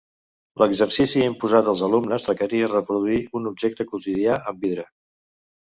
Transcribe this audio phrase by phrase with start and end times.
[0.61, 4.91] L'exercici imposat als alumnes requeria reproduir un objecte quotidià en vidre.